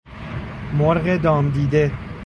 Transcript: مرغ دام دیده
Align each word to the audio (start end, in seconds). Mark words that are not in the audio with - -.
مرغ 0.73 1.17
دام 1.17 1.49
دیده 1.51 1.91